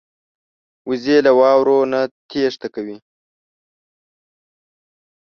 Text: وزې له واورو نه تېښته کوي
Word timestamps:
وزې 0.87 1.17
له 1.25 1.31
واورو 1.39 1.77
نه 1.91 2.01
تېښته 2.29 2.67
کوي 2.75 2.97